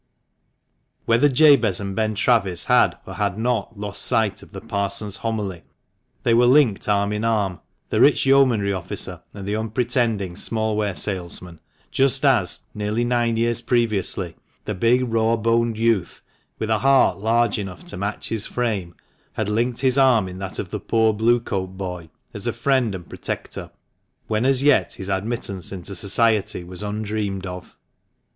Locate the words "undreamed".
26.81-27.45